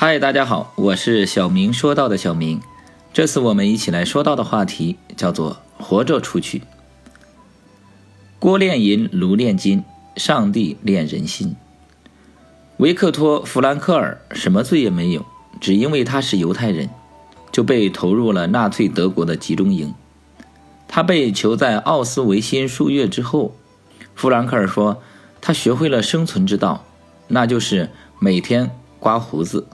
[0.00, 2.60] 嗨，大家好，我是小明说到的小明。
[3.12, 6.62] 这次我们一起来说到的话题叫做“活着出去”。
[8.38, 9.82] 锅炼银，炉炼金，
[10.14, 11.56] 上帝炼人心。
[12.76, 15.26] 维克托·弗兰克尔什么罪也没有，
[15.60, 16.88] 只因为他是犹太人，
[17.50, 19.92] 就被投入了纳粹德国的集中营。
[20.86, 23.56] 他被囚在奥斯维辛数月之后，
[24.14, 25.02] 弗兰克尔说，
[25.40, 26.84] 他学会了生存之道，
[27.26, 27.90] 那就是
[28.20, 28.70] 每天
[29.00, 29.66] 刮胡子。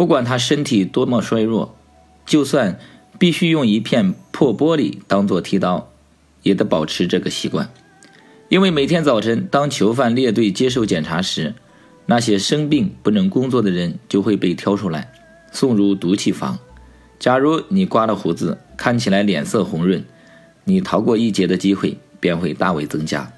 [0.00, 1.76] 不管他身体多么衰弱，
[2.24, 2.78] 就算
[3.18, 5.90] 必须用一片破玻璃当做剃刀，
[6.42, 7.70] 也得保持这个习惯。
[8.48, 11.52] 因为每天早晨，当囚犯列队接受检查时，
[12.06, 15.12] 那些生病不能工作的人就会被挑出来，
[15.52, 16.58] 送入毒气房。
[17.18, 20.02] 假如你刮了胡子，看起来脸色红润，
[20.64, 23.30] 你逃过一劫的机会便会大为增加。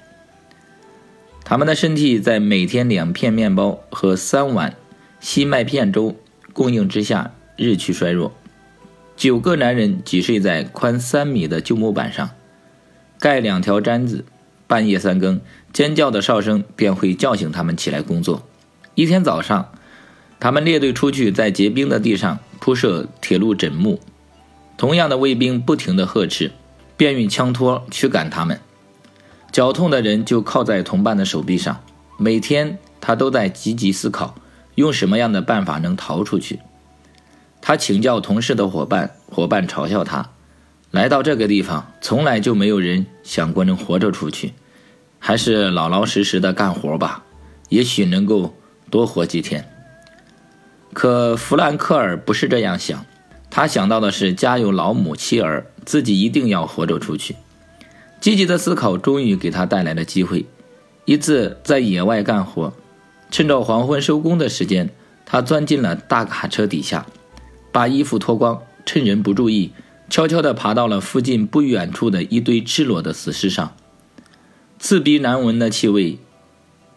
[1.43, 4.77] 他们的身体在每天两片面包和三碗
[5.19, 6.15] 稀麦片粥。
[6.53, 8.31] 供应之下，日趋衰弱。
[9.17, 12.29] 九个男人挤睡在宽三米的旧木板上，
[13.19, 14.23] 盖两条毡子。
[14.65, 15.39] 半夜三更，
[15.71, 18.41] 尖叫的哨声便会叫醒他们起来工作。
[18.95, 19.69] 一天早上，
[20.39, 23.99] 他们列队出去，在结冰的地上铺设铁路枕木。
[24.75, 26.51] 同样的卫兵不停地呵斥，
[26.97, 28.59] 便用枪托驱赶他们。
[29.51, 31.83] 脚痛的人就靠在同伴的手臂上。
[32.17, 34.33] 每天，他都在积极思考。
[34.75, 36.59] 用什么样的办法能逃出去？
[37.61, 40.31] 他请教同事的伙伴，伙伴嘲笑他。
[40.91, 44.53] 来到这个地方，从来就没有人想过能活着出去，
[45.17, 47.23] 还是老老实实的干活吧，
[47.69, 48.53] 也许能够
[48.89, 49.67] 多活几天。
[50.91, 53.05] 可弗兰克尔不是这样想，
[53.49, 57.35] 他想到的是家有老母妻儿，自己一定要活着出去。
[58.19, 60.45] 积极的思考终于给他带来了机会。
[61.05, 62.73] 一次在野外干活。
[63.33, 64.91] 趁着黄昏收工的时间，
[65.25, 67.07] 他钻进了大卡车底下，
[67.71, 69.71] 把衣服脱光，趁人不注意，
[70.07, 73.75] 悄悄地爬到了附近不远处的一堆赤裸的死尸上。
[74.77, 76.19] 刺鼻难闻的气味，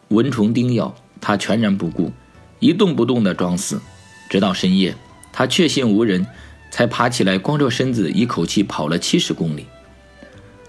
[0.08, 2.12] 蚊虫叮咬，他全然不顾，
[2.60, 3.80] 一动不动地装死，
[4.28, 4.94] 直到深夜，
[5.32, 6.26] 他确信无人，
[6.70, 9.64] 才爬起来，光着身子，一口气跑了七十公里。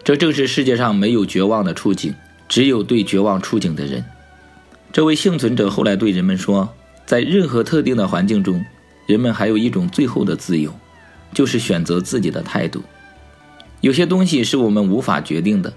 [0.01, 2.15] 这正是世界上没有绝望的处境，
[2.47, 4.05] 只有对绝望处境的人。
[4.91, 6.73] 这位幸存者后来对人们说
[7.05, 8.65] ：“在任何特定的环境中，
[9.05, 10.73] 人们还有一种最后的自由，
[11.33, 12.81] 就是选择自己的态度。
[13.81, 15.71] 有些东西是我们无法决定的，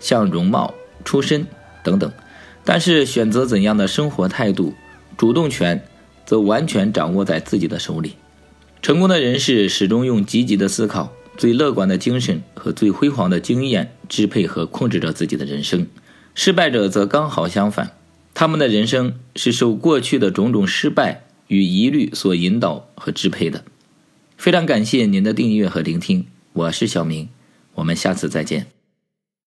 [0.00, 1.46] 像容貌、出身
[1.84, 2.10] 等等，
[2.64, 4.74] 但是选择怎样的生活态度，
[5.16, 5.86] 主动权
[6.26, 8.14] 则完全掌握在自己的手里。
[8.82, 15.86] 成功的人士始终用积极的思考、最乐观的精神和最辉煌的经验支配和控制着自己的人生，
[16.34, 17.92] 失败者则刚好相反。”
[18.34, 23.64] 他们的人生是受过去的种种失败与疑虑所引导和支配的。
[24.36, 27.28] 非常感谢您的订阅和聆听，我是小明，
[27.74, 28.73] 我们下次再见。